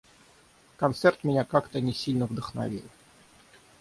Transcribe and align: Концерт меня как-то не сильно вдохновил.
Концерт 0.77 1.23
меня 1.23 1.43
как-то 1.45 1.79
не 1.79 1.93
сильно 1.93 2.25
вдохновил. 2.25 2.81